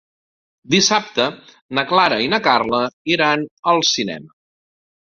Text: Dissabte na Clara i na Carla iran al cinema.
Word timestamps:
Dissabte 0.75 1.27
na 1.79 1.85
Clara 1.93 2.19
i 2.29 2.33
na 2.35 2.41
Carla 2.49 2.83
iran 3.19 3.47
al 3.75 3.87
cinema. 3.93 4.37